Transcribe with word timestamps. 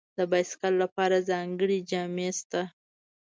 د 0.17 0.19
بایسکل 0.31 0.73
لپاره 0.83 1.25
ځانګړي 1.29 1.79
جامې 1.89 2.29
شته. 2.39 2.61